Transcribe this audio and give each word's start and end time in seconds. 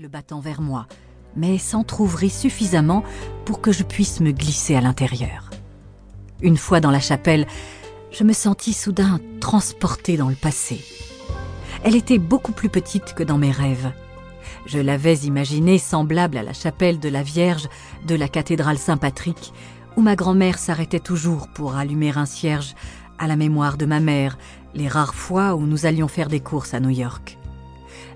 le 0.00 0.08
battant 0.08 0.40
vers 0.40 0.62
moi, 0.62 0.86
mais 1.36 1.58
s'entr'ouvrit 1.58 2.30
suffisamment 2.30 3.04
pour 3.44 3.60
que 3.60 3.72
je 3.72 3.82
puisse 3.82 4.20
me 4.20 4.30
glisser 4.30 4.74
à 4.74 4.80
l'intérieur. 4.80 5.50
Une 6.40 6.56
fois 6.56 6.80
dans 6.80 6.90
la 6.90 7.00
chapelle, 7.00 7.46
je 8.10 8.24
me 8.24 8.32
sentis 8.32 8.72
soudain 8.72 9.20
transportée 9.40 10.16
dans 10.16 10.30
le 10.30 10.34
passé. 10.34 10.80
Elle 11.84 11.94
était 11.94 12.18
beaucoup 12.18 12.52
plus 12.52 12.70
petite 12.70 13.12
que 13.12 13.22
dans 13.22 13.36
mes 13.36 13.50
rêves. 13.50 13.92
Je 14.64 14.78
l'avais 14.78 15.16
imaginée 15.16 15.78
semblable 15.78 16.38
à 16.38 16.42
la 16.42 16.54
chapelle 16.54 16.98
de 16.98 17.10
la 17.10 17.22
Vierge 17.22 17.68
de 18.06 18.14
la 18.14 18.28
cathédrale 18.28 18.78
Saint-Patrick, 18.78 19.52
où 19.98 20.00
ma 20.00 20.16
grand-mère 20.16 20.58
s'arrêtait 20.58 21.00
toujours 21.00 21.48
pour 21.48 21.76
allumer 21.76 22.16
un 22.16 22.26
cierge 22.26 22.74
à 23.18 23.26
la 23.26 23.36
mémoire 23.36 23.76
de 23.76 23.84
ma 23.84 24.00
mère, 24.00 24.38
les 24.74 24.88
rares 24.88 25.14
fois 25.14 25.54
où 25.54 25.66
nous 25.66 25.84
allions 25.84 26.08
faire 26.08 26.28
des 26.28 26.40
courses 26.40 26.72
à 26.72 26.80
New 26.80 26.88
York. 26.88 27.36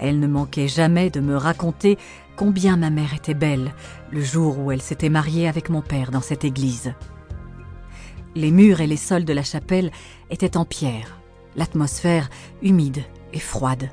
Elle 0.00 0.18
ne 0.18 0.26
manquait 0.26 0.66
jamais 0.66 1.10
de 1.10 1.20
me 1.20 1.36
raconter 1.36 1.98
combien 2.34 2.78
ma 2.78 2.88
mère 2.88 3.12
était 3.12 3.34
belle 3.34 3.74
le 4.10 4.22
jour 4.22 4.58
où 4.58 4.72
elle 4.72 4.80
s'était 4.80 5.10
mariée 5.10 5.46
avec 5.46 5.68
mon 5.68 5.82
père 5.82 6.10
dans 6.10 6.22
cette 6.22 6.44
église. 6.44 6.94
Les 8.34 8.50
murs 8.50 8.80
et 8.80 8.86
les 8.86 8.96
sols 8.96 9.26
de 9.26 9.32
la 9.34 9.42
chapelle 9.42 9.90
étaient 10.30 10.56
en 10.56 10.64
pierre, 10.64 11.20
l'atmosphère 11.54 12.30
humide 12.62 13.02
et 13.34 13.40
froide. 13.40 13.90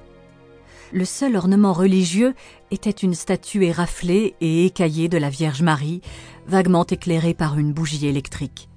Le 0.93 1.03
seul 1.03 1.35
ornement 1.35 1.73
religieux 1.73 2.33
était 2.71 2.89
une 2.89 3.13
statue 3.13 3.65
éraflée 3.65 4.35
et 4.39 4.65
écaillée 4.65 5.09
de 5.09 5.17
la 5.17 5.29
Vierge 5.29 5.61
Marie, 5.61 6.01
vaguement 6.47 6.85
éclairée 6.85 7.33
par 7.33 7.59
une 7.59 7.73
bougie 7.73 8.07
électrique. 8.07 8.69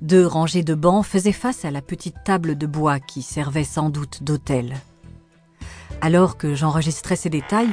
Deux 0.00 0.26
rangées 0.26 0.62
de 0.62 0.74
bancs 0.74 1.06
faisaient 1.06 1.32
face 1.32 1.64
à 1.64 1.70
la 1.70 1.80
petite 1.80 2.22
table 2.24 2.58
de 2.58 2.66
bois 2.66 3.00
qui 3.00 3.22
servait 3.22 3.64
sans 3.64 3.88
doute 3.88 4.22
d'autel. 4.22 4.74
Alors 6.00 6.36
que 6.36 6.54
j'enregistrais 6.54 7.16
ces 7.16 7.30
détails, 7.30 7.72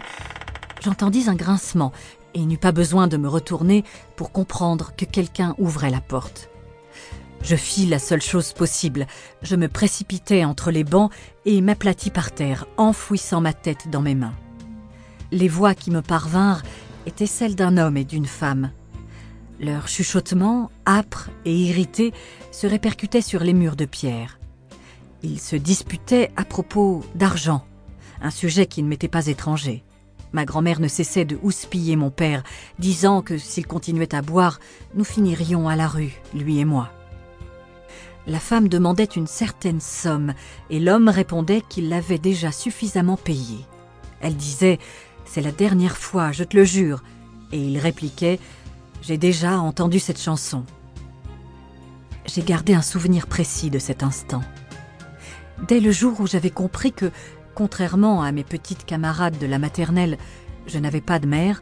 j'entendis 0.82 1.30
un 1.30 1.36
grincement 1.36 1.92
et 2.34 2.46
n'eus 2.46 2.58
pas 2.58 2.72
besoin 2.72 3.08
de 3.08 3.18
me 3.18 3.28
retourner 3.28 3.84
pour 4.16 4.32
comprendre 4.32 4.94
que 4.98 5.06
quelqu'un 5.06 5.56
ouvrait 5.58 5.92
la 5.92 6.02
porte. 6.02 6.50
Je 7.42 7.56
fis 7.56 7.86
la 7.86 8.00
seule 8.00 8.24
chose 8.24 8.54
possible. 8.54 9.06
Je 9.44 9.56
me 9.56 9.68
précipitai 9.68 10.44
entre 10.44 10.72
les 10.72 10.84
bancs 10.84 11.12
et 11.46 11.62
m'aplatis 11.62 12.10
par 12.10 12.32
terre, 12.32 12.66
enfouissant 12.78 13.40
ma 13.40 13.54
tête 13.54 13.90
dans 13.92 14.02
mes 14.02 14.16
mains. 14.16 14.34
Les 15.32 15.48
voix 15.48 15.76
qui 15.76 15.92
me 15.92 16.02
parvinrent 16.02 16.64
étaient 17.06 17.28
celles 17.28 17.56
d'un 17.56 17.78
homme 17.78 17.98
et 17.98 18.04
d'une 18.06 18.26
femme. 18.26 18.72
Leurs 19.60 19.88
chuchotements, 19.88 20.72
âpres 20.88 21.30
et 21.46 21.56
irrités, 21.56 22.14
se 22.52 22.66
répercutaient 22.66 23.22
sur 23.22 23.44
les 23.44 23.54
murs 23.54 23.76
de 23.76 23.86
pierre. 23.86 24.40
Ils 25.22 25.40
se 25.40 25.56
disputaient 25.56 26.32
à 26.36 26.46
propos 26.46 27.04
d'argent, 27.14 27.64
un 28.26 28.32
sujet 28.32 28.66
qui 28.66 28.82
ne 28.82 28.88
m'était 28.88 29.08
pas 29.08 29.28
étranger. 29.28 29.84
Ma 30.34 30.46
grand-mère 30.46 30.80
ne 30.80 30.88
cessait 30.88 31.26
de 31.26 31.38
houspiller 31.44 31.96
mon 31.96 32.10
père, 32.10 32.42
disant 32.80 33.22
que 33.22 33.38
s'il 33.38 33.68
continuait 33.68 34.16
à 34.16 34.24
boire, 34.24 34.60
nous 34.96 35.04
finirions 35.04 35.70
à 35.70 35.76
la 35.76 35.88
rue, 35.88 36.20
lui 36.34 36.58
et 36.58 36.66
moi. 36.66 36.92
La 38.26 38.40
femme 38.40 38.68
demandait 38.68 39.04
une 39.04 39.28
certaine 39.28 39.80
somme, 39.80 40.34
et 40.72 40.80
l'homme 40.80 41.08
répondait 41.08 41.62
qu'il 41.70 41.88
l'avait 41.88 42.18
déjà 42.18 42.52
suffisamment 42.52 43.16
payée. 43.16 43.64
Elle 44.22 44.36
disait 44.36 44.80
C'est 45.26 45.42
la 45.42 45.52
dernière 45.52 45.96
fois, 45.96 46.32
je 46.32 46.44
te 46.44 46.58
le 46.58 46.64
jure, 46.64 47.04
et 47.52 47.60
il 47.60 47.78
répliquait 47.78 48.40
J'ai 49.04 49.20
déjà 49.20 49.60
entendu 49.60 50.00
cette 50.00 50.20
chanson. 50.20 50.66
J'ai 52.26 52.42
gardé 52.42 52.74
un 52.74 52.82
souvenir 52.82 53.28
précis 53.28 53.70
de 53.70 53.78
cet 53.78 54.02
instant. 54.02 54.42
Dès 55.68 55.80
le 55.80 55.92
jour 55.92 56.20
où 56.20 56.26
j'avais 56.26 56.50
compris 56.50 56.92
que 56.92 57.12
Contrairement 57.56 58.22
à 58.22 58.34
mes 58.34 58.44
petites 58.44 58.86
camarades 58.86 59.38
de 59.38 59.48
la 59.48 59.60
maternelle, 59.60 60.18
je 60.68 60.78
n'avais 60.78 61.00
pas 61.00 61.20
de 61.20 61.26
mère, 61.26 61.62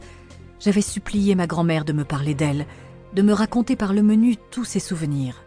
j'avais 0.59 0.81
supplié 0.81 1.35
ma 1.35 1.45
grand-mère 1.45 1.85
de 1.85 1.93
me 1.93 2.03
parler 2.03 2.33
d'elle, 2.33 2.65
de 3.13 3.21
me 3.21 3.31
raconter 3.31 3.75
par 3.75 3.93
le 3.93 4.01
menu 4.01 4.35
tous 4.49 4.65
ses 4.65 4.79
souvenirs. 4.79 5.43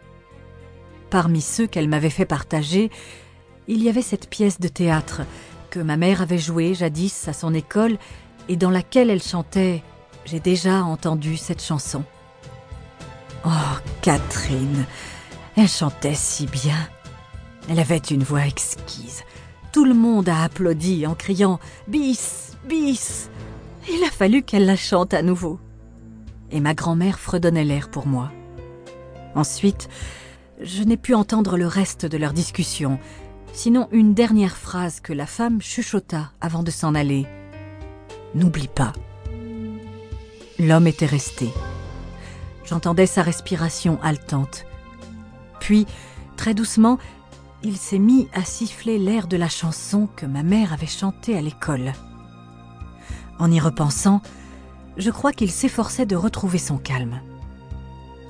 Parmi 1.11 1.41
ceux 1.41 1.67
qu'elle 1.67 1.89
m'avait 1.89 2.11
fait 2.11 2.27
partager, 2.27 2.91
il 3.67 3.83
y 3.83 3.89
avait 3.89 4.03
cette 4.03 4.31
pièce 4.31 4.61
de 4.61 4.69
théâtre 4.69 5.23
que 5.71 5.81
ma 5.81 5.97
mère 5.97 6.23
avait 6.23 6.39
jouée 6.39 6.75
jadis 6.75 7.27
à 7.27 7.33
son 7.33 7.53
école 7.53 7.99
et 8.49 8.57
dans 8.57 8.71
laquelle 8.71 9.11
elle 9.11 9.23
chantait 9.23 9.83
J'ai 10.27 10.39
déjà 10.39 10.85
entendu 10.85 11.37
cette 11.37 11.63
chanson. 11.63 12.05
Oh, 13.45 13.79
Catherine, 14.01 14.87
elle 15.57 15.69
chantait 15.69 16.15
si 16.15 16.47
bien. 16.47 16.89
Elle 17.69 17.81
avait 17.81 17.97
une 17.97 18.23
voix 18.23 18.47
exquise. 18.47 19.25
Tout 19.77 19.85
le 19.85 19.93
monde 19.93 20.31
a 20.31 20.43
applaudi 20.43 21.07
en 21.07 21.15
criant 21.15 21.61
Bis, 21.87 22.57
bis. 22.67 23.29
Il 23.91 24.03
a 24.05 24.11
fallu 24.11 24.41
qu'elle 24.41 24.65
la 24.65 24.75
chante 24.75 25.13
à 25.13 25.21
nouveau. 25.21 25.61
Et 26.51 26.61
ma 26.61 26.73
grand-mère 26.73 27.21
fredonnait 27.21 27.63
l'air 27.63 27.91
pour 27.91 28.07
moi. 28.07 28.33
Ensuite, 29.35 29.91
je 30.63 30.83
n'ai 30.83 30.97
pu 30.97 31.13
entendre 31.13 31.59
le 31.59 31.67
reste 31.67 32.07
de 32.07 32.17
leur 32.17 32.33
discussion, 32.33 32.99
sinon 33.53 33.89
une 33.93 34.15
dernière 34.15 34.57
phrase 34.57 35.01
que 35.01 35.13
la 35.13 35.27
femme 35.27 35.61
chuchota 35.61 36.31
avant 36.41 36.63
de 36.63 36.71
s'en 36.71 36.95
aller. 36.95 37.27
N'oublie 38.35 38.69
pas. 38.69 38.95
L'homme 40.59 40.87
était 40.87 41.05
resté. 41.05 41.51
J'entendais 42.65 43.05
sa 43.05 43.21
respiration 43.21 43.99
haletante. 44.03 44.65
Puis, 45.61 45.85
très 46.39 46.55
doucement, 46.55 46.99
il 47.63 47.77
s'est 47.77 47.99
mis 47.99 48.29
à 48.33 48.45
siffler 48.45 48.99
l'air 48.99 49.27
de 49.27 49.37
la 49.37 49.49
chanson 49.49 50.09
que 50.17 50.27
ma 50.27 50.43
mère 50.43 50.73
avait 50.73 50.87
chantée 50.87 51.37
à 51.37 51.43
l'école. 51.43 51.93
En 53.39 53.51
y 53.51 53.61
repensant, 53.61 54.23
je 54.97 55.11
crois 55.11 55.33
qu'il 55.33 55.51
s'efforçait 55.51 56.07
de 56.07 56.17
retrouver 56.17 56.59
son 56.59 56.79
calme. 56.79 57.21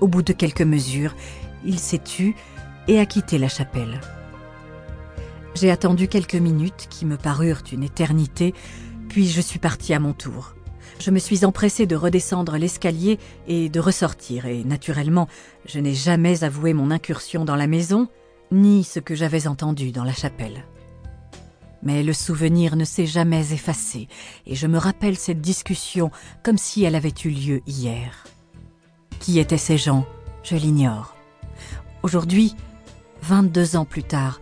Au 0.01 0.09
bout 0.09 0.23
de 0.23 0.33
quelques 0.33 0.63
mesures, 0.63 1.15
il 1.65 1.79
s'est 1.79 2.03
tu 2.03 2.35
et 2.89 2.99
a 2.99 3.07
quitté 3.07 3.39
la 3.39 3.49
chapelle. 3.49 4.01
J'ai 5.55 5.71
attendu 5.71 6.07
quelques 6.09 6.35
minutes 6.35 6.87
qui 6.91 7.07
me 7.07 7.17
parurent 7.17 7.63
une 7.73 7.83
éternité, 7.83 8.55
puis 9.09 9.29
je 9.29 9.41
suis 9.41 9.59
partie 9.59 9.95
à 9.95 10.01
mon 10.01 10.13
tour. 10.13 10.55
Je 10.99 11.11
me 11.11 11.19
suis 11.19 11.45
empressée 11.45 11.87
de 11.87 11.97
redescendre 11.97 12.57
l'escalier 12.57 13.19
et 13.49 13.69
de 13.69 13.81
ressortir, 13.81 14.47
et 14.47 14.65
naturellement, 14.65 15.29
je 15.67 15.79
n'ai 15.79 15.95
jamais 15.95 16.45
avoué 16.45 16.73
mon 16.75 16.91
incursion 16.91 17.45
dans 17.45 17.57
la 17.57 17.67
maison, 17.67 18.09
ni 18.51 18.85
ce 18.85 19.01
que 19.01 19.15
j'avais 19.15 19.47
entendu 19.47 19.93
dans 19.93 20.05
la 20.05 20.13
chapelle. 20.13 20.65
Mais 21.83 22.03
le 22.03 22.13
souvenir 22.13 22.77
ne 22.77 22.85
s'est 22.85 23.07
jamais 23.07 23.53
effacé, 23.53 24.09
et 24.47 24.55
je 24.55 24.67
me 24.67 24.79
rappelle 24.79 25.17
cette 25.17 25.41
discussion 25.41 26.11
comme 26.43 26.59
si 26.59 26.85
elle 26.85 26.95
avait 26.95 27.15
eu 27.25 27.29
lieu 27.29 27.63
hier. 27.67 28.25
Qui 29.21 29.39
étaient 29.39 29.57
ces 29.57 29.79
gens? 29.79 30.07
Je 30.43 30.57
l'ignore. 30.57 31.15
Aujourd'hui, 32.03 32.55
22 33.23 33.77
ans 33.77 33.85
plus 33.85 34.05
tard, 34.05 34.41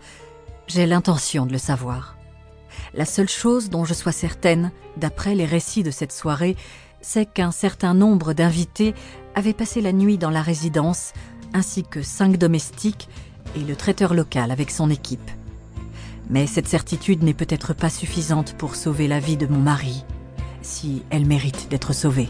j'ai 0.67 0.85
l'intention 0.85 1.45
de 1.45 1.51
le 1.51 1.57
savoir. 1.57 2.15
La 2.93 3.05
seule 3.05 3.29
chose 3.29 3.69
dont 3.69 3.85
je 3.85 3.93
sois 3.93 4.11
certaine, 4.11 4.71
d'après 4.97 5.35
les 5.35 5.45
récits 5.45 5.83
de 5.83 5.91
cette 5.91 6.11
soirée, 6.11 6.55
c'est 7.01 7.25
qu'un 7.25 7.51
certain 7.51 7.93
nombre 7.93 8.33
d'invités 8.33 8.93
avaient 9.35 9.53
passé 9.53 9.81
la 9.81 9.93
nuit 9.93 10.17
dans 10.17 10.29
la 10.29 10.41
résidence, 10.41 11.13
ainsi 11.53 11.83
que 11.83 12.01
cinq 12.01 12.37
domestiques 12.37 13.09
et 13.55 13.63
le 13.63 13.75
traiteur 13.75 14.13
local 14.13 14.51
avec 14.51 14.71
son 14.71 14.89
équipe. 14.89 15.31
Mais 16.29 16.47
cette 16.47 16.67
certitude 16.67 17.23
n'est 17.23 17.33
peut-être 17.33 17.73
pas 17.73 17.89
suffisante 17.89 18.55
pour 18.57 18.75
sauver 18.75 19.07
la 19.07 19.19
vie 19.19 19.37
de 19.37 19.47
mon 19.47 19.59
mari, 19.59 20.03
si 20.61 21.03
elle 21.09 21.25
mérite 21.25 21.67
d'être 21.69 21.93
sauvée. 21.93 22.29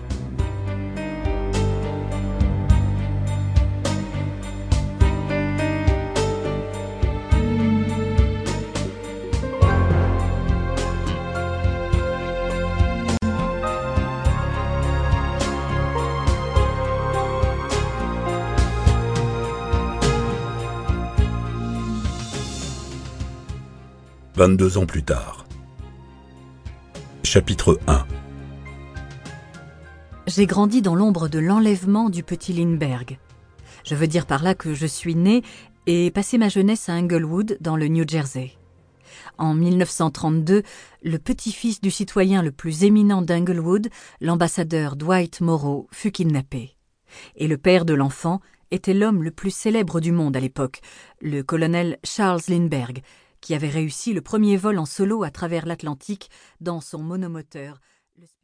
22 24.36 24.78
ans 24.80 24.86
plus 24.86 25.04
tard. 25.04 25.46
Chapitre 27.24 27.80
1 27.88 28.06
J'ai 30.28 30.46
grandi 30.46 30.82
dans 30.82 30.94
l'ombre 30.94 31.30
de 31.30 31.40
l'enlèvement 31.40 32.10
du 32.10 32.22
petit 32.22 32.52
Lindbergh. 32.52 33.18
Je 33.86 33.96
veux 33.96 34.08
dire 34.08 34.26
par 34.26 34.44
là 34.44 34.54
que 34.54 34.74
je 34.74 34.86
suis 34.88 35.16
né 35.16 35.42
et 35.88 36.12
passé 36.12 36.38
ma 36.38 36.50
jeunesse 36.50 36.90
à 36.90 36.96
Englewood, 36.96 37.58
dans 37.62 37.78
le 37.78 37.88
New 37.88 38.04
Jersey. 38.06 38.52
En 39.38 39.54
1932, 39.54 40.64
le 41.02 41.18
petit-fils 41.18 41.80
du 41.80 41.90
citoyen 41.90 42.42
le 42.42 42.52
plus 42.52 42.84
éminent 42.84 43.22
d'Englewood, 43.22 43.88
l'ambassadeur 44.20 44.98
Dwight 44.98 45.40
Morrow, 45.40 45.88
fut 45.94 46.12
kidnappé. 46.12 46.76
Et 47.38 47.48
le 47.48 47.58
père 47.58 47.86
de 47.86 47.94
l'enfant 47.94 48.42
était 48.72 48.94
l'homme 48.94 49.24
le 49.24 49.32
plus 49.32 49.52
célèbre 49.52 50.02
du 50.02 50.12
monde 50.12 50.36
à 50.36 50.42
l'époque, 50.42 50.82
le 51.22 51.42
colonel 51.42 52.00
Charles 52.04 52.42
Lindbergh, 52.50 53.02
qui 53.46 53.54
avait 53.54 53.70
réussi 53.70 54.12
le 54.12 54.22
premier 54.22 54.58
vol 54.58 54.80
en 54.80 54.88
solo 54.88 55.22
à 55.22 55.30
travers 55.30 55.68
l'Atlantique 55.68 56.32
dans 56.62 56.82
son 56.82 56.98
monomoteur. 56.98 57.80